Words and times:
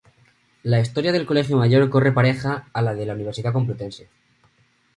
La 0.63 0.79
Historia 0.79 1.11
del 1.11 1.27
Colegio 1.27 1.57
Mayor 1.57 1.87
corre 1.91 2.11
pareja 2.11 2.67
a 2.73 2.81
la 2.81 2.95
de 2.95 3.05
la 3.05 3.13
Universidad 3.13 3.53
Complutense. 3.53 4.09